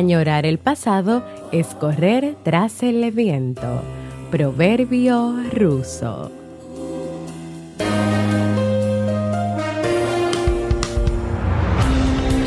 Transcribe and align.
Añorar 0.00 0.46
el 0.46 0.56
pasado 0.56 1.22
es 1.52 1.66
correr 1.74 2.34
tras 2.42 2.82
el 2.82 3.10
viento. 3.10 3.82
Proverbio 4.30 5.36
ruso. 5.52 6.32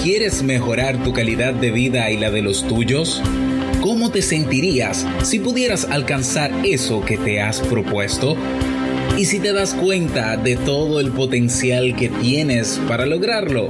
¿Quieres 0.01 0.41
mejorar 0.41 1.03
tu 1.03 1.13
calidad 1.13 1.53
de 1.53 1.69
vida 1.69 2.09
y 2.09 2.17
la 2.17 2.31
de 2.31 2.41
los 2.41 2.67
tuyos? 2.67 3.21
¿Cómo 3.81 4.09
te 4.09 4.23
sentirías 4.23 5.05
si 5.21 5.37
pudieras 5.37 5.85
alcanzar 5.85 6.51
eso 6.65 7.05
que 7.05 7.19
te 7.19 7.39
has 7.39 7.59
propuesto? 7.59 8.35
¿Y 9.15 9.25
si 9.25 9.39
te 9.39 9.53
das 9.53 9.75
cuenta 9.75 10.37
de 10.37 10.55
todo 10.55 10.99
el 10.99 11.11
potencial 11.11 11.95
que 11.95 12.09
tienes 12.09 12.81
para 12.87 13.05
lograrlo? 13.05 13.69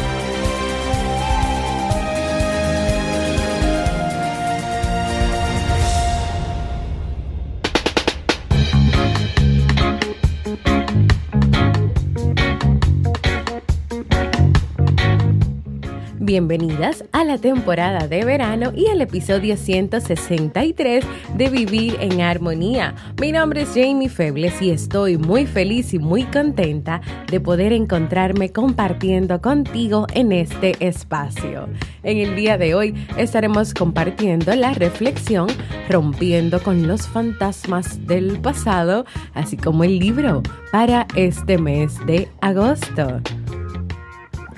Bienvenidas 16.23 17.03
a 17.13 17.23
la 17.23 17.39
temporada 17.39 18.07
de 18.07 18.23
verano 18.23 18.71
y 18.75 18.89
al 18.89 19.01
episodio 19.01 19.57
163 19.57 21.03
de 21.35 21.49
Vivir 21.49 21.97
en 21.99 22.21
Armonía. 22.21 22.93
Mi 23.19 23.31
nombre 23.31 23.63
es 23.63 23.69
Jamie 23.69 24.07
Febles 24.07 24.61
y 24.61 24.69
estoy 24.69 25.17
muy 25.17 25.47
feliz 25.47 25.95
y 25.95 25.97
muy 25.97 26.25
contenta 26.25 27.01
de 27.25 27.39
poder 27.39 27.73
encontrarme 27.73 28.51
compartiendo 28.51 29.41
contigo 29.41 30.05
en 30.13 30.31
este 30.31 30.75
espacio. 30.79 31.67
En 32.03 32.19
el 32.19 32.35
día 32.35 32.59
de 32.59 32.75
hoy 32.75 32.93
estaremos 33.17 33.73
compartiendo 33.73 34.53
la 34.53 34.73
reflexión 34.73 35.47
Rompiendo 35.89 36.61
con 36.61 36.87
los 36.87 37.07
fantasmas 37.07 38.05
del 38.05 38.39
pasado, 38.39 39.05
así 39.33 39.57
como 39.57 39.83
el 39.83 39.97
libro 39.97 40.43
para 40.71 41.07
este 41.15 41.57
mes 41.57 41.97
de 42.05 42.29
agosto. 42.41 43.21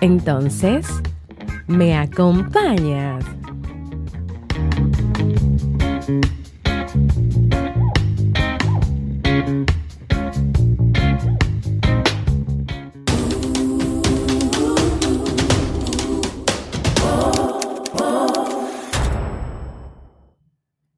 Entonces, 0.01 0.85
¿Me 1.67 1.97
acompañas? 1.97 3.23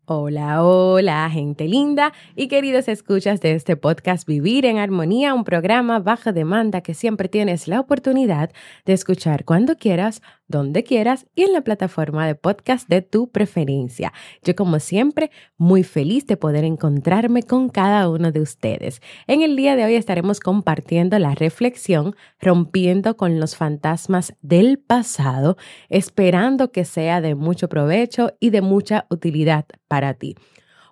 Hola, 0.07 0.63
gente 0.95 1.67
linda 1.67 2.13
y 2.37 2.47
queridos 2.47 2.87
escuchas 2.87 3.41
de 3.41 3.51
este 3.51 3.75
podcast 3.75 4.25
Vivir 4.25 4.65
en 4.65 4.77
Armonía, 4.77 5.33
un 5.33 5.43
programa 5.43 5.99
bajo 5.99 6.31
demanda 6.31 6.79
que 6.79 6.93
siempre 6.93 7.27
tienes 7.27 7.67
la 7.67 7.81
oportunidad 7.81 8.51
de 8.85 8.93
escuchar 8.93 9.43
cuando 9.43 9.75
quieras, 9.75 10.21
donde 10.47 10.83
quieras 10.83 11.25
y 11.35 11.43
en 11.43 11.51
la 11.51 11.61
plataforma 11.61 12.25
de 12.25 12.35
podcast 12.35 12.87
de 12.87 13.01
tu 13.01 13.29
preferencia. 13.29 14.13
Yo 14.41 14.55
como 14.55 14.79
siempre, 14.79 15.31
muy 15.57 15.83
feliz 15.83 16.27
de 16.27 16.37
poder 16.37 16.63
encontrarme 16.63 17.43
con 17.43 17.67
cada 17.67 18.09
uno 18.09 18.31
de 18.31 18.39
ustedes. 18.39 19.01
En 19.27 19.41
el 19.41 19.57
día 19.57 19.75
de 19.75 19.83
hoy 19.83 19.95
estaremos 19.95 20.39
compartiendo 20.39 21.19
la 21.19 21.35
reflexión 21.35 22.15
rompiendo 22.39 23.17
con 23.17 23.41
los 23.41 23.57
fantasmas 23.57 24.33
del 24.41 24.79
pasado, 24.79 25.57
esperando 25.89 26.71
que 26.71 26.85
sea 26.85 27.19
de 27.19 27.35
mucho 27.35 27.67
provecho 27.67 28.31
y 28.39 28.51
de 28.51 28.61
mucha 28.61 29.07
utilidad 29.09 29.65
para 29.89 30.13
ti. 30.13 30.35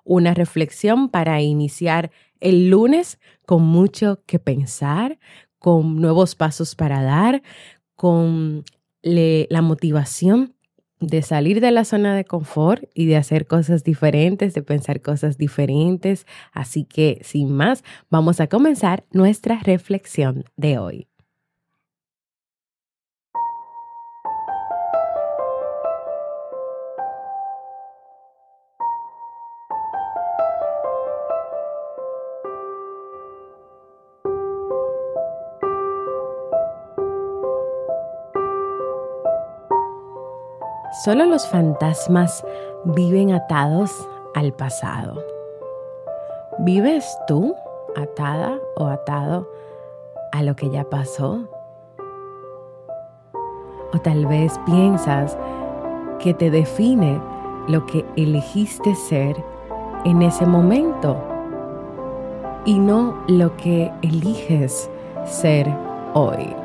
Una 0.04 0.34
reflexión 0.34 1.10
para 1.10 1.42
iniciar 1.42 2.12
el 2.40 2.70
lunes 2.70 3.20
con 3.46 3.64
mucho 3.64 4.22
que 4.26 4.40
pensar, 4.40 5.20
con 5.60 6.02
nuevos 6.02 6.36
pasos 6.36 6.76
para 6.76 7.02
dar, 7.02 7.42
con 7.96 8.66
la 9.02 9.62
motivación 9.62 10.56
de 11.00 11.22
salir 11.22 11.60
de 11.60 11.72
la 11.72 11.86
zona 11.86 12.16
de 12.16 12.26
confort 12.26 12.84
y 12.94 13.06
de 13.06 13.18
hacer 13.18 13.46
cosas 13.46 13.84
diferentes, 13.84 14.54
de 14.54 14.64
pensar 14.64 15.02
cosas 15.02 15.38
diferentes. 15.38 16.26
Así 16.54 16.86
que, 16.86 17.20
sin 17.24 17.52
más, 17.52 17.84
vamos 18.10 18.40
a 18.40 18.48
comenzar 18.48 19.06
nuestra 19.12 19.60
reflexión 19.60 20.46
de 20.56 20.78
hoy. 20.78 21.08
Solo 40.94 41.26
los 41.26 41.48
fantasmas 41.48 42.46
viven 42.84 43.32
atados 43.32 44.08
al 44.36 44.54
pasado. 44.54 45.24
¿Vives 46.60 47.18
tú 47.26 47.56
atada 47.96 48.60
o 48.76 48.86
atado 48.86 49.50
a 50.34 50.44
lo 50.44 50.56
que 50.56 50.70
ya 50.70 50.84
pasó? 50.84 51.50
O 53.92 53.98
tal 54.04 54.28
vez 54.28 54.60
piensas 54.68 55.36
que 56.20 56.36
te 56.36 56.52
define 56.52 57.20
lo 57.68 57.88
que 57.88 58.06
elegiste 58.16 58.94
ser 58.94 59.36
en 60.06 60.22
ese 60.22 60.46
momento 60.46 61.18
y 62.66 62.78
no 62.78 63.24
lo 63.28 63.58
que 63.58 63.92
eliges 64.04 64.92
ser 65.26 65.68
hoy. 66.14 66.63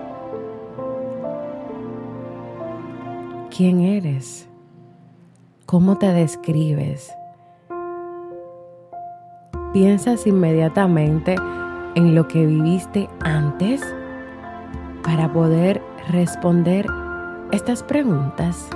¿Quién 3.58 3.80
eres? 3.80 4.48
¿Cómo 5.66 5.98
te 5.98 6.06
describes? 6.12 7.12
¿Piensas 9.72 10.28
inmediatamente 10.28 11.34
en 11.96 12.14
lo 12.14 12.28
que 12.28 12.46
viviste 12.46 13.08
antes 13.18 13.82
para 15.02 15.32
poder 15.32 15.82
responder 16.12 16.86
estas 17.50 17.82
preguntas? 17.82 18.70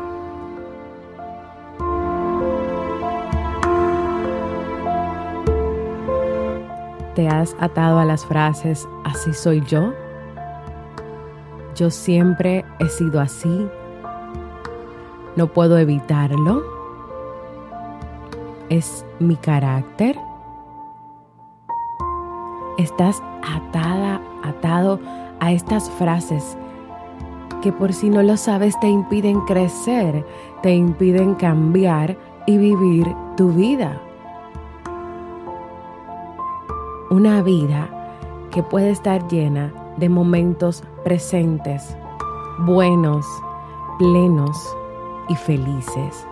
¿Te 7.15 7.29
has 7.29 7.55
atado 7.61 8.01
a 8.01 8.05
las 8.05 8.27
frases 8.27 8.89
así 9.05 9.33
soy 9.33 9.63
yo? 9.65 9.95
Yo 11.77 11.89
siempre 11.89 12.65
he 12.81 12.89
sido 12.89 13.21
así 13.21 13.69
no 15.37 15.47
puedo 15.49 15.79
evitarlo. 15.79 16.63
Es 18.69 19.05
mi 19.19 19.37
carácter. 19.37 20.19
Estás 22.79 23.23
atada, 23.43 24.21
atado 24.43 24.99
a 25.41 25.53
estas 25.53 25.91
frases 25.91 26.57
que 27.63 27.73
por 27.73 27.93
si 27.93 28.11
no 28.11 28.23
lo 28.23 28.37
sabes 28.37 28.79
te 28.81 28.89
impiden 28.89 29.41
crecer, 29.43 30.27
te 30.63 30.75
impiden 30.75 31.35
cambiar 31.37 32.19
y 32.47 32.59
vivir 32.59 33.07
tu 33.37 33.51
vida. 33.53 34.03
Una 37.11 37.41
vida 37.43 37.89
que 38.51 38.63
puede 38.63 38.91
estar 38.91 39.27
llena 39.29 39.73
de 39.97 40.09
momentos 40.09 40.83
presentes, 41.05 41.97
buenos, 42.59 43.25
plenos, 43.99 44.77
felices. 45.37 46.27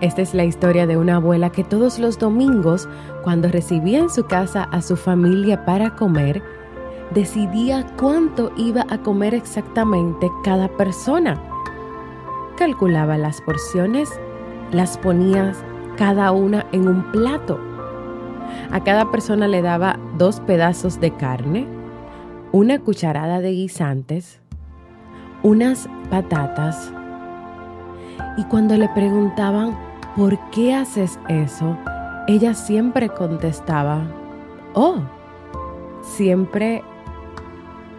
Esta 0.00 0.22
es 0.22 0.32
la 0.32 0.44
historia 0.44 0.86
de 0.86 0.96
una 0.96 1.16
abuela 1.16 1.50
que 1.52 1.62
todos 1.62 1.98
los 1.98 2.18
domingos, 2.18 2.88
cuando 3.22 3.48
recibía 3.48 3.98
en 3.98 4.08
su 4.08 4.24
casa 4.24 4.64
a 4.64 4.80
su 4.80 4.96
familia 4.96 5.66
para 5.66 5.94
comer, 5.94 6.42
decidía 7.12 7.86
cuánto 7.98 8.50
iba 8.56 8.86
a 8.88 8.98
comer 9.02 9.34
exactamente 9.34 10.30
cada 10.42 10.68
persona. 10.68 11.38
Calculaba 12.56 13.18
las 13.18 13.42
porciones, 13.42 14.08
las 14.72 14.96
ponía 14.96 15.52
cada 15.96 16.32
una 16.32 16.66
en 16.72 16.88
un 16.88 17.02
plato 17.12 17.69
a 18.70 18.82
cada 18.84 19.10
persona 19.10 19.48
le 19.48 19.62
daba 19.62 19.98
dos 20.16 20.40
pedazos 20.40 21.00
de 21.00 21.10
carne, 21.12 21.66
una 22.52 22.78
cucharada 22.78 23.40
de 23.40 23.52
guisantes, 23.52 24.40
unas 25.42 25.88
patatas, 26.10 26.92
y 28.36 28.44
cuando 28.44 28.76
le 28.76 28.88
preguntaban 28.90 29.76
¿por 30.16 30.38
qué 30.50 30.74
haces 30.74 31.18
eso? 31.28 31.76
Ella 32.26 32.54
siempre 32.54 33.08
contestaba, 33.08 34.02
oh, 34.74 34.98
siempre 36.02 36.82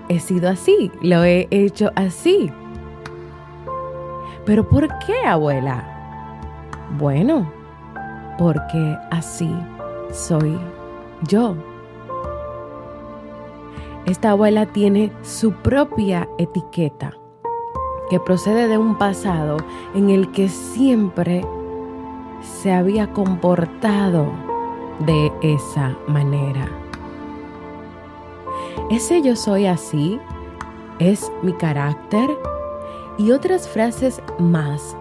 he 0.10 0.20
sido 0.20 0.50
así, 0.50 0.92
lo 1.02 1.24
he 1.24 1.48
hecho 1.52 1.92
así. 1.96 2.52
¿Pero 4.46 4.68
por 4.68 4.88
qué, 5.00 5.26
abuela? 5.26 5.84
Bueno, 6.98 7.52
porque 8.38 8.98
así 9.12 9.54
soy 10.12 10.58
yo. 11.28 11.56
Esta 14.06 14.32
abuela 14.32 14.66
tiene 14.66 15.12
su 15.22 15.54
propia 15.54 16.28
etiqueta 16.38 17.14
que 18.10 18.20
procede 18.20 18.68
de 18.68 18.78
un 18.78 18.98
pasado 18.98 19.58
en 19.94 20.10
el 20.10 20.32
que 20.32 20.50
siempre 20.50 21.46
se 22.42 22.74
había 22.74 23.14
comportado 23.14 24.28
de 25.06 25.32
esa 25.42 25.96
manera. 26.08 26.68
Ese 28.90 29.22
yo 29.22 29.36
soy 29.36 29.68
así, 29.68 30.20
es 31.00 31.32
mi 31.42 31.54
carácter 31.54 32.30
y 33.18 33.32
otras 33.32 33.70
frases 33.70 34.22
más 34.40 34.98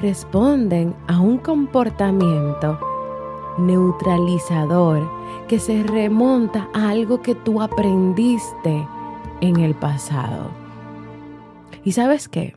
responden 0.00 0.94
a 1.06 1.20
un 1.20 1.38
comportamiento 1.38 2.78
neutralizador 3.58 5.08
que 5.48 5.58
se 5.58 5.82
remonta 5.82 6.68
a 6.74 6.90
algo 6.90 7.22
que 7.22 7.34
tú 7.34 7.60
aprendiste 7.62 8.86
en 9.40 9.60
el 9.60 9.74
pasado. 9.74 10.50
¿Y 11.84 11.92
sabes 11.92 12.28
qué? 12.28 12.56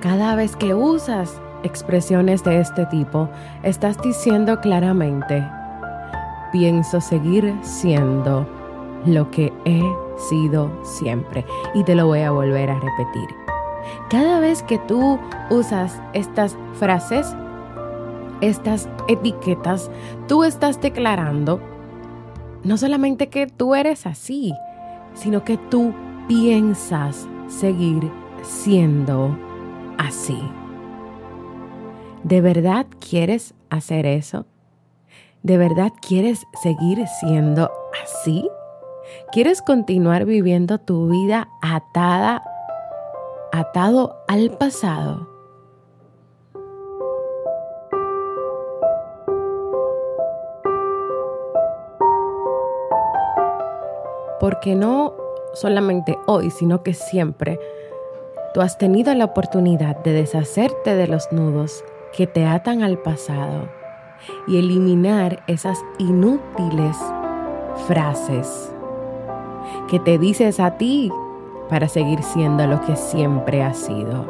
Cada 0.00 0.34
vez 0.34 0.56
que 0.56 0.74
usas 0.74 1.40
expresiones 1.62 2.42
de 2.44 2.60
este 2.60 2.86
tipo, 2.86 3.28
estás 3.62 4.00
diciendo 4.02 4.60
claramente, 4.60 5.46
pienso 6.52 7.00
seguir 7.00 7.54
siendo 7.62 8.46
lo 9.06 9.30
que 9.30 9.52
he 9.64 9.82
sido 10.16 10.70
siempre. 10.84 11.44
Y 11.74 11.84
te 11.84 11.94
lo 11.94 12.06
voy 12.06 12.20
a 12.20 12.30
volver 12.30 12.70
a 12.70 12.74
repetir. 12.74 13.28
Cada 14.10 14.40
vez 14.40 14.62
que 14.62 14.78
tú 14.78 15.18
usas 15.50 16.00
estas 16.12 16.56
frases, 16.74 17.34
estas 18.42 18.90
etiquetas, 19.08 19.90
tú 20.28 20.44
estás 20.44 20.78
declarando 20.80 21.60
no 22.64 22.76
solamente 22.76 23.28
que 23.28 23.46
tú 23.46 23.74
eres 23.74 24.06
así, 24.06 24.54
sino 25.14 25.44
que 25.44 25.56
tú 25.56 25.94
piensas 26.28 27.26
seguir 27.48 28.10
siendo 28.42 29.36
así. 29.98 30.38
¿De 32.22 32.40
verdad 32.40 32.86
quieres 33.00 33.54
hacer 33.70 34.06
eso? 34.06 34.46
¿De 35.42 35.58
verdad 35.58 35.92
quieres 36.06 36.44
seguir 36.62 37.04
siendo 37.20 37.70
así? 38.04 38.48
¿Quieres 39.32 39.60
continuar 39.60 40.24
viviendo 40.24 40.78
tu 40.78 41.08
vida 41.08 41.48
atada, 41.60 42.42
atado 43.50 44.16
al 44.28 44.56
pasado? 44.56 45.31
Porque 54.42 54.74
no 54.74 55.14
solamente 55.54 56.18
hoy, 56.26 56.50
sino 56.50 56.82
que 56.82 56.94
siempre 56.94 57.60
tú 58.52 58.60
has 58.60 58.76
tenido 58.76 59.14
la 59.14 59.26
oportunidad 59.26 60.02
de 60.02 60.12
deshacerte 60.12 60.96
de 60.96 61.06
los 61.06 61.30
nudos 61.30 61.84
que 62.12 62.26
te 62.26 62.44
atan 62.44 62.82
al 62.82 62.98
pasado 62.98 63.68
y 64.48 64.58
eliminar 64.58 65.44
esas 65.46 65.78
inútiles 65.98 66.96
frases 67.86 68.74
que 69.88 70.00
te 70.00 70.18
dices 70.18 70.58
a 70.58 70.76
ti 70.76 71.12
para 71.68 71.86
seguir 71.86 72.24
siendo 72.24 72.66
lo 72.66 72.80
que 72.80 72.96
siempre 72.96 73.62
has 73.62 73.78
sido. 73.78 74.26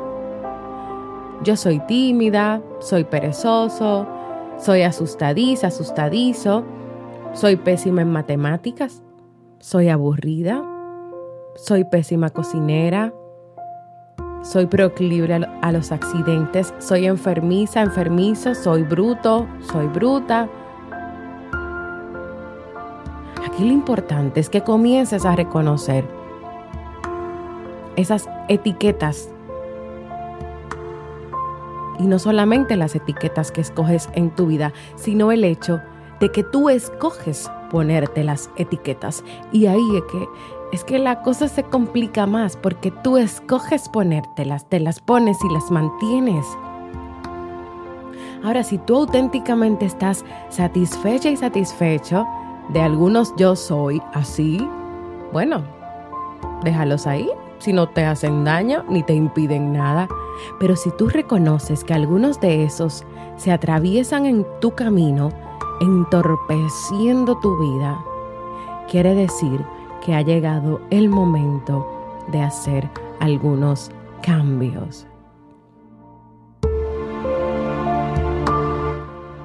Yo 1.43 1.57
soy 1.57 1.81
tímida, 1.87 2.61
soy 2.81 3.05
perezoso, 3.05 4.07
soy 4.59 4.83
asustadiza, 4.83 5.69
asustadizo, 5.69 6.65
soy 7.33 7.57
pésima 7.57 8.03
en 8.03 8.13
matemáticas, 8.13 9.03
soy 9.63 9.91
aburrida, 9.91 10.61
soy 11.55 11.85
pésima 11.85 12.31
cocinera, 12.31 13.15
soy 14.43 14.67
proclive 14.67 15.33
a 15.63 15.71
los 15.71 15.93
accidentes, 15.93 16.75
soy 16.81 17.07
enfermiza, 17.07 17.81
enfermizo, 17.81 18.57
soy 18.57 18.83
bruto, 18.83 19.47
soy 19.61 19.87
bruta. 19.87 20.49
Aquí 23.47 23.65
lo 23.65 23.73
importante 23.73 24.41
es 24.41 24.51
que 24.51 24.63
comiences 24.63 25.25
a 25.25 25.37
reconocer 25.37 26.05
esas 27.95 28.29
etiquetas. 28.49 29.31
Y 32.01 32.09
no 32.09 32.19
solamente 32.19 32.77
las 32.77 32.97
etiquetas 32.97 33.53
que 33.53 33.61
escoges 33.61 34.09
en 34.15 34.31
tu 34.35 34.49
vida, 34.49 34.73
sino 34.97 35.31
el 35.31 35.45
hecho 35.45 35.81
de 36.23 36.31
que 36.31 36.45
tú 36.45 36.69
escoges 36.69 37.51
ponerte 37.69 38.23
las 38.23 38.49
etiquetas. 38.57 39.25
Y 39.51 39.67
ahí 39.67 39.97
es 39.97 40.03
que 40.05 40.29
es 40.71 40.85
que 40.85 40.99
la 41.01 41.21
cosa 41.21 41.49
se 41.49 41.65
complica 41.65 42.27
más 42.27 42.57
porque 42.57 42.93
tú 43.03 43.19
escoges 43.19 43.89
ponértelas, 43.89 44.67
te 44.69 44.79
las 44.79 45.01
pones 45.01 45.37
y 45.43 45.53
las 45.53 45.69
mantienes. 45.73 46.47
Ahora, 48.45 48.63
si 48.63 48.79
tú 48.79 48.99
auténticamente 48.99 49.85
estás 49.85 50.25
satisfecha 50.49 51.29
y 51.29 51.37
satisfecho 51.37 52.25
de 52.69 52.81
algunos 52.81 53.35
yo 53.37 53.57
soy 53.57 54.01
así, 54.15 54.65
bueno, 55.33 55.65
déjalos 56.63 57.09
ahí, 57.09 57.29
si 57.59 57.73
no 57.73 57.89
te 57.89 58.05
hacen 58.05 58.45
daño 58.45 58.85
ni 58.89 59.03
te 59.03 59.15
impiden 59.15 59.73
nada. 59.73 60.07
Pero 60.61 60.77
si 60.77 60.91
tú 60.93 61.09
reconoces 61.09 61.83
que 61.83 61.95
algunos 61.95 62.41
de 62.41 62.63
esos 62.63 63.05
se 63.37 63.51
atraviesan 63.51 64.27
en 64.27 64.47
tu 64.61 64.71
camino, 64.71 65.31
entorpeciendo 65.83 67.37
tu 67.41 67.59
vida, 67.59 68.05
quiere 68.89 69.17
decir 69.17 69.65
que 70.01 70.15
ha 70.15 70.23
llegado 70.23 70.81
el 70.91 71.09
momento 71.09 71.85
de 72.29 72.41
hacer 72.41 72.89
algunos 73.19 73.91
cambios. 74.23 75.09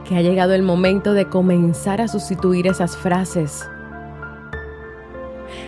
Que 0.05 0.15
ha 0.15 0.21
llegado 0.21 0.53
el 0.53 0.61
momento 0.61 1.13
de 1.13 1.27
comenzar 1.27 2.01
a 2.01 2.07
sustituir 2.07 2.67
esas 2.67 2.95
frases. 2.95 3.67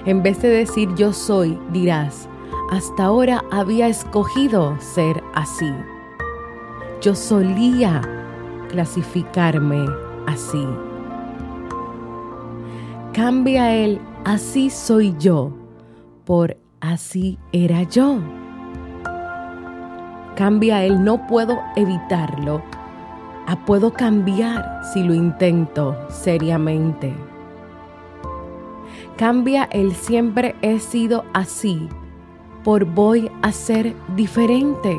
En 0.05 0.21
vez 0.21 0.39
de 0.39 0.49
decir 0.49 0.93
yo 0.93 1.13
soy, 1.13 1.59
dirás, 1.71 2.29
hasta 2.69 3.05
ahora 3.05 3.43
había 3.49 3.87
escogido 3.87 4.79
ser 4.79 5.23
así. 5.33 5.73
Yo 7.01 7.15
solía 7.15 8.01
clasificarme 8.69 9.87
así. 10.29 10.63
Cambia 13.13 13.75
el 13.75 13.99
así 14.25 14.69
soy 14.69 15.15
yo 15.17 15.51
por 16.25 16.55
así 16.79 17.39
era 17.51 17.83
yo. 17.83 18.19
Cambia 20.35 20.85
el 20.85 21.03
no 21.03 21.25
puedo 21.27 21.59
evitarlo 21.75 22.61
a 23.47 23.65
puedo 23.65 23.91
cambiar 23.91 24.81
si 24.93 25.03
lo 25.03 25.15
intento 25.15 25.97
seriamente. 26.09 27.13
Cambia 29.17 29.67
el 29.71 29.95
siempre 29.95 30.55
he 30.61 30.79
sido 30.79 31.25
así 31.33 31.89
por 32.63 32.85
voy 32.85 33.31
a 33.41 33.51
ser 33.51 33.95
diferente. 34.15 34.97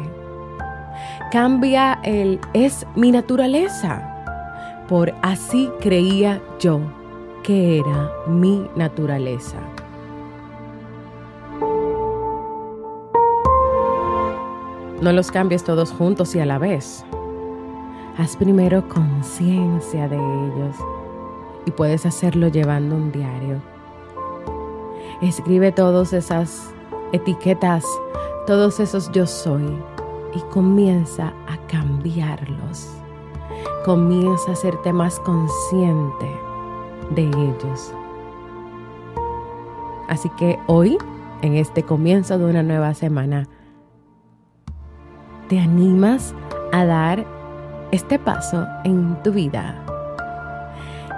Cambia 1.30 2.00
el 2.02 2.40
es 2.52 2.84
mi 2.96 3.12
naturaleza 3.12 4.19
por 4.90 5.14
así 5.23 5.70
creía 5.80 6.42
yo 6.59 6.80
que 7.44 7.78
era 7.78 8.11
mi 8.26 8.68
naturaleza. 8.75 9.59
No 15.00 15.12
los 15.12 15.30
cambies 15.30 15.62
todos 15.62 15.92
juntos 15.92 16.35
y 16.35 16.40
a 16.40 16.44
la 16.44 16.59
vez. 16.59 17.04
haz 18.18 18.37
primero 18.37 18.87
conciencia 18.88 20.09
de 20.09 20.16
ellos 20.16 20.76
y 21.66 21.70
puedes 21.70 22.04
hacerlo 22.04 22.49
llevando 22.49 22.97
un 22.97 23.12
diario. 23.12 23.62
Escribe 25.23 25.70
todas 25.70 26.12
esas 26.12 26.75
etiquetas, 27.12 27.85
todos 28.44 28.80
esos 28.80 29.12
yo 29.12 29.25
soy 29.28 29.73
y 30.35 30.40
comienza 30.50 31.32
a 31.47 31.56
cambiarlos. 31.68 33.00
Comienza 33.84 34.50
a 34.50 34.52
hacerte 34.52 34.92
más 34.92 35.18
consciente 35.20 36.30
de 37.14 37.22
ellos. 37.22 37.94
Así 40.08 40.28
que 40.30 40.58
hoy, 40.66 40.99
en 41.40 41.54
este 41.54 41.82
comienzo 41.82 42.38
de 42.38 42.44
una 42.44 42.62
nueva 42.62 42.92
semana, 42.92 43.49
¿te 45.49 45.58
animas 45.58 46.34
a 46.72 46.84
dar 46.84 47.25
este 47.90 48.18
paso 48.18 48.66
en 48.84 49.16
tu 49.22 49.32
vida? 49.32 49.75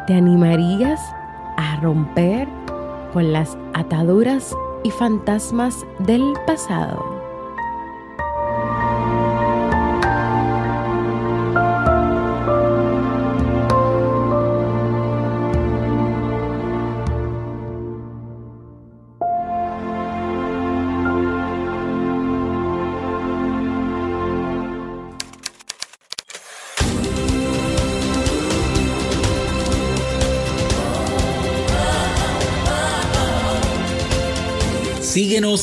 ¿Te 0.07 0.14
animarías 0.14 1.00
a 1.57 1.81
romper 1.81 2.47
con 3.12 3.33
las 3.33 3.59
ataduras 3.75 4.57
y 4.85 4.90
fantasmas 4.90 5.85
del 5.99 6.33
pasado? 6.47 7.12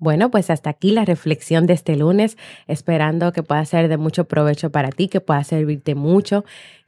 Bueno, 0.00 0.30
pues 0.30 0.48
hasta 0.48 0.70
aquí 0.70 0.92
la 0.92 1.04
reflexión 1.04 1.66
de 1.66 1.74
este 1.74 1.94
lunes, 1.94 2.38
esperando 2.66 3.32
que 3.32 3.42
pueda 3.42 3.62
ser 3.66 3.88
de 3.88 3.98
mucho 3.98 4.24
provecho 4.24 4.70
para 4.70 4.88
ti, 4.88 5.08
que 5.08 5.20
pueda 5.20 5.44
servirte 5.44 5.94
mucho, 5.94 6.46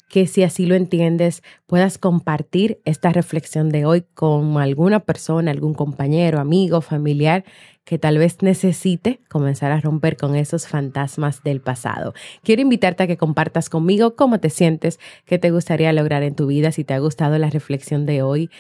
que 0.08 0.26
si 0.26 0.42
así 0.42 0.64
lo 0.64 0.74
entiendes, 0.76 1.42
puedas 1.66 1.98
compartir 1.98 2.80
esta 2.86 3.12
reflexión 3.12 3.68
de 3.68 3.84
hoy 3.84 4.04
con 4.14 4.56
alguna 4.56 5.00
persona, 5.00 5.50
algún 5.50 5.74
compañero, 5.74 6.40
amigo, 6.40 6.80
familiar 6.80 7.44
que 7.84 7.98
tal 7.98 8.16
vez 8.16 8.40
necesite 8.42 9.20
comenzar 9.28 9.72
a 9.72 9.80
romper 9.80 10.16
con 10.16 10.34
esos 10.34 10.66
fantasmas 10.66 11.42
del 11.42 11.60
pasado. 11.60 12.14
Quiero 12.42 12.62
invitarte 12.62 13.02
a 13.02 13.06
que 13.06 13.18
compartas 13.18 13.68
conmigo 13.68 14.16
cómo 14.16 14.40
te 14.40 14.48
sientes, 14.48 14.98
qué 15.26 15.38
te 15.38 15.50
gustaría 15.50 15.92
lograr 15.92 16.22
en 16.22 16.34
tu 16.34 16.46
vida, 16.46 16.72
si 16.72 16.84
te 16.84 16.94
ha 16.94 16.98
gustado 16.98 17.36
la 17.38 17.50
reflexión 17.50 18.06
de 18.06 18.22
hoy 18.22 18.50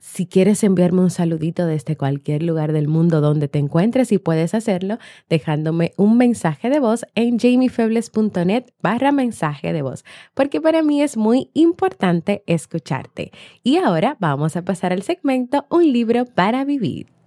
si 0.00 0.26
quieres 0.26 0.64
enviarme 0.64 1.02
un 1.02 1.10
saludito 1.10 1.66
desde 1.66 1.96
cualquier 1.96 2.42
lugar 2.42 2.72
del 2.72 2.88
mundo 2.88 3.20
donde 3.20 3.48
te 3.48 3.58
encuentres 3.58 4.10
y 4.12 4.18
puedes 4.18 4.54
hacerlo 4.54 4.98
dejándome 5.28 5.92
un 5.96 6.16
mensaje 6.16 6.70
de 6.70 6.80
voz 6.80 7.04
en 7.14 7.38
jamiefebles.net 7.38 8.64
barra 8.82 9.12
mensaje 9.12 9.72
de 9.72 9.82
voz, 9.82 10.04
porque 10.34 10.60
para 10.60 10.82
mí 10.82 11.02
es 11.02 11.16
muy 11.16 11.50
importante 11.54 12.42
escucharte. 12.46 13.30
Y 13.62 13.76
ahora 13.76 14.16
vamos 14.20 14.56
a 14.56 14.62
pasar 14.62 14.92
al 14.92 15.02
segmento 15.02 15.66
Un 15.68 15.92
libro 15.92 16.24
para 16.24 16.64
vivir. 16.64 17.19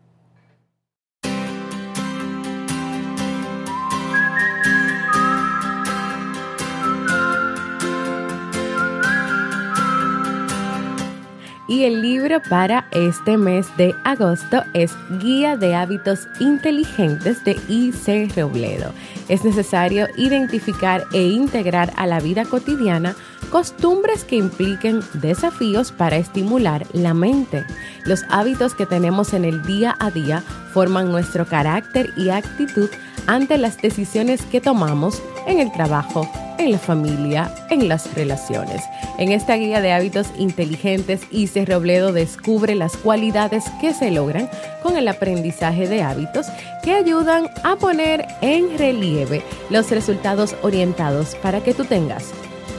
Y 11.73 11.85
el 11.85 12.03
libro 12.03 12.39
para 12.39 12.85
este 12.91 13.35
mes 13.35 13.65
de 13.77 13.95
agosto 14.03 14.61
es 14.75 14.93
Guía 15.19 15.57
de 15.57 15.73
Hábitos 15.73 16.27
Inteligentes 16.39 17.43
de 17.45 17.59
I.C. 17.67 18.29
Robledo. 18.35 18.93
Es 19.27 19.43
necesario 19.43 20.07
identificar 20.15 21.05
e 21.13 21.23
integrar 21.23 21.91
a 21.95 22.05
la 22.05 22.19
vida 22.19 22.45
cotidiana 22.45 23.15
costumbres 23.49 24.23
que 24.23 24.35
impliquen 24.35 24.99
desafíos 25.13 25.91
para 25.91 26.17
estimular 26.17 26.85
la 26.93 27.15
mente. 27.15 27.65
Los 28.05 28.23
hábitos 28.29 28.75
que 28.75 28.85
tenemos 28.85 29.33
en 29.33 29.43
el 29.43 29.63
día 29.63 29.95
a 29.97 30.11
día 30.11 30.43
forman 30.73 31.11
nuestro 31.11 31.47
carácter 31.47 32.13
y 32.15 32.29
actitud 32.29 32.91
ante 33.25 33.57
las 33.57 33.81
decisiones 33.81 34.43
que 34.43 34.61
tomamos 34.61 35.23
en 35.47 35.59
el 35.59 35.71
trabajo, 35.71 36.29
en 36.57 36.71
la 36.71 36.77
familia, 36.77 37.53
en 37.69 37.87
las 37.87 38.13
relaciones. 38.13 38.81
En 39.17 39.31
esta 39.31 39.55
guía 39.55 39.81
de 39.81 39.91
hábitos 39.91 40.27
inteligentes, 40.37 41.21
Ice 41.31 41.65
Robledo 41.65 42.11
descubre 42.11 42.75
las 42.75 42.97
cualidades 42.97 43.65
que 43.81 43.93
se 43.93 44.11
logran 44.11 44.49
con 44.81 44.97
el 44.97 45.07
aprendizaje 45.07 45.87
de 45.87 46.01
hábitos 46.01 46.47
que 46.83 46.93
ayudan 46.93 47.49
a 47.63 47.75
poner 47.75 48.25
en 48.41 48.77
relieve 48.77 49.43
los 49.69 49.89
resultados 49.91 50.55
orientados 50.61 51.35
para 51.35 51.61
que 51.61 51.73
tú 51.73 51.85
tengas 51.85 52.31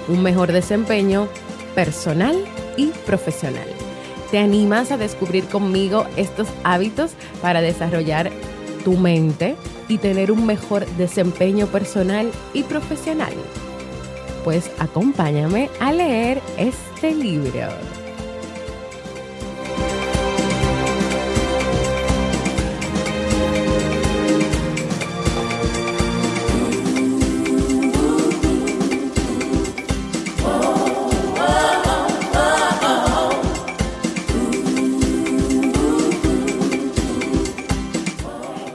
un 0.09 0.23
mejor 0.23 0.53
desempeño 0.53 1.29
personal 1.75 2.37
y 2.77 2.87
profesional. 3.07 3.67
¿Te 4.31 4.39
animas 4.39 4.91
a 4.91 4.97
descubrir 4.97 5.45
conmigo 5.45 6.07
estos 6.17 6.49
hábitos 6.65 7.13
para 7.41 7.61
desarrollar 7.61 8.33
tu 8.85 8.97
mente 8.97 9.57
y 9.89 9.99
tener 9.99 10.31
un 10.31 10.47
mejor 10.47 10.87
desempeño 10.97 11.67
personal 11.67 12.31
y 12.53 12.63
profesional? 12.63 13.35
pues 14.45 14.71
acompáñame 14.79 15.71
a 15.81 15.91
leer 15.93 16.41
este 16.59 17.15
libro. 17.15 17.69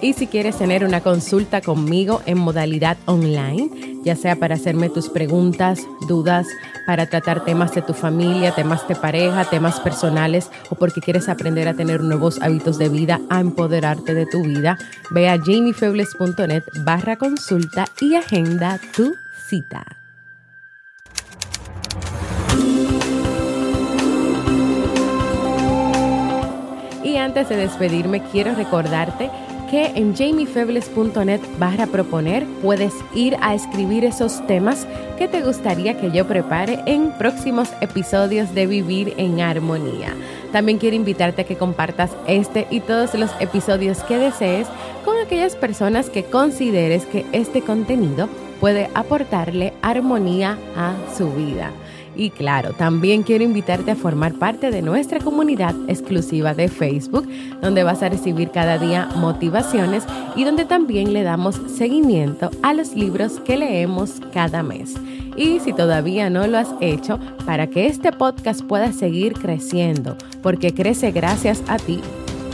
Y 0.10 0.14
si 0.14 0.26
quieres 0.26 0.58
tener 0.58 0.84
una 0.84 1.02
consulta 1.02 1.62
conmigo 1.62 2.24
en 2.26 2.40
modalidad 2.40 2.98
online, 3.06 4.02
ya 4.04 4.16
sea 4.16 4.36
para 4.38 4.56
hacerme 4.56 4.90
tus 4.90 5.08
preguntas, 5.08 5.82
dudas, 6.08 6.48
para 6.88 7.06
tratar 7.06 7.46
temas 7.46 7.76
de 7.76 7.84
tu 7.84 7.94
familia, 7.94 8.56
temas 8.56 8.88
de 8.88 8.96
pareja, 8.96 9.46
temas 9.46 9.80
personales 9.80 10.50
o 10.72 10.76
porque 10.76 11.00
quieres 11.00 11.30
aprender 11.30 11.68
a 11.68 11.76
tener 11.76 12.02
nuevos 12.02 12.42
hábitos 12.42 12.80
de 12.80 12.90
vida, 12.90 13.22
a 13.30 13.40
empoderarte 13.40 14.16
de 14.16 14.26
tu 14.26 14.42
vida, 14.42 14.80
ve 15.12 15.30
a 15.30 15.38
jamiefebles.net 15.38 16.64
barra 16.84 17.16
consulta 17.16 17.86
y 18.02 18.16
agenda 18.16 18.80
tu 18.96 19.14
cita. 19.48 19.86
Y 27.04 27.18
antes 27.18 27.48
de 27.48 27.58
despedirme, 27.58 28.24
quiero 28.32 28.56
recordarte 28.56 29.30
que 29.70 29.88
en 29.96 30.16
jamiefebles.net 30.16 31.42
barra 31.60 31.86
proponer 31.88 32.46
puedes 32.62 32.94
ir 33.14 33.38
a 33.42 33.54
escribir 33.54 34.04
esos 34.04 34.46
temas 34.48 34.88
que 35.18 35.28
te 35.28 35.42
gustaría 35.42 36.00
que 36.00 36.12
yo 36.12 36.28
prepare 36.28 36.80
en 36.86 37.12
próximos 37.12 37.70
episodios 37.82 38.54
de 38.56 38.68
Vivir 38.68 39.14
en 39.18 39.42
Armonía. 39.42 40.16
También 40.52 40.80
quiero 40.80 40.96
invitarte 40.96 41.44
a 41.44 41.46
que 41.46 41.58
compartas 41.58 42.12
este 42.28 42.68
y 42.72 42.80
todos 42.80 43.14
los 43.14 43.32
episodios 43.40 44.00
que 44.04 44.18
desees 44.18 44.68
con 45.06 45.18
aquellas 45.18 45.56
personas 45.56 46.10
que 46.10 46.24
consideres 46.24 47.06
que 47.06 47.26
este 47.32 47.62
contenido 47.62 48.28
puede 48.60 48.90
aportarle 48.94 49.74
armonía 49.82 50.58
a 50.76 50.94
su 51.18 51.32
vida. 51.32 51.72
Y 52.16 52.32
claro, 52.32 52.74
también 52.74 53.24
quiero 53.24 53.46
invitarte 53.46 53.92
a 53.92 53.96
formar 53.96 54.34
parte 54.34 54.72
de 54.72 54.82
nuestra 54.82 55.20
comunidad 55.20 55.74
exclusiva 55.88 56.54
de 56.54 56.68
Facebook, 56.68 57.28
donde 57.62 57.84
vas 57.84 58.04
a 58.04 58.10
recibir 58.10 58.52
cada 58.52 58.78
día 58.78 59.08
motivaciones 59.16 60.04
y 60.36 60.44
donde 60.44 60.66
también 60.66 61.14
le 61.14 61.24
damos 61.24 61.62
seguimiento 61.78 62.52
a 62.62 62.74
los 62.74 62.94
libros 62.94 63.40
que 63.40 63.58
leemos 63.58 64.16
cada 64.34 64.64
mes. 64.64 64.96
Y 65.38 65.62
si 65.62 65.72
todavía 65.72 66.30
no 66.30 66.46
lo 66.48 66.58
has 66.58 66.74
hecho, 66.82 67.20
para 67.46 67.68
que 67.68 67.88
este 67.88 68.12
podcast 68.12 68.64
pueda 68.64 68.92
seguir 68.92 69.34
creciendo, 69.34 70.18
porque 70.42 70.74
crece 70.74 71.12
gracias 71.12 71.64
a 71.70 71.78
ti, 71.78 72.02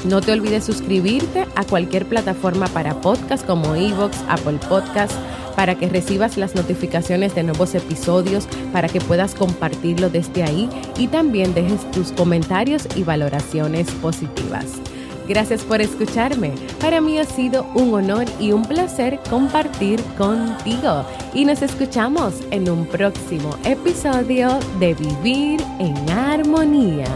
no 0.07 0.21
te 0.21 0.33
olvides 0.33 0.63
suscribirte 0.63 1.47
a 1.55 1.63
cualquier 1.63 2.05
plataforma 2.05 2.67
para 2.67 3.01
podcast 3.01 3.43
como 3.47 3.73
Evox, 3.73 4.23
Apple 4.29 4.59
Podcasts, 4.69 5.17
para 5.55 5.75
que 5.75 5.89
recibas 5.89 6.37
las 6.37 6.55
notificaciones 6.55 7.35
de 7.35 7.43
nuevos 7.43 7.75
episodios, 7.75 8.47
para 8.71 8.89
que 8.89 9.01
puedas 9.01 9.35
compartirlo 9.35 10.09
desde 10.09 10.43
ahí 10.43 10.69
y 10.97 11.07
también 11.07 11.53
dejes 11.53 11.89
tus 11.91 12.11
comentarios 12.11 12.87
y 12.95 13.03
valoraciones 13.03 13.89
positivas. 13.91 14.65
Gracias 15.27 15.63
por 15.63 15.81
escucharme. 15.81 16.53
Para 16.79 17.01
mí 17.01 17.17
ha 17.17 17.25
sido 17.25 17.65
un 17.73 17.93
honor 17.93 18.25
y 18.39 18.51
un 18.51 18.63
placer 18.63 19.19
compartir 19.29 19.99
contigo. 20.17 21.05
Y 21.33 21.45
nos 21.45 21.61
escuchamos 21.61 22.35
en 22.51 22.69
un 22.69 22.85
próximo 22.85 23.57
episodio 23.63 24.59
de 24.79 24.93
Vivir 24.93 25.61
en 25.79 26.09
Armonía. 26.11 27.07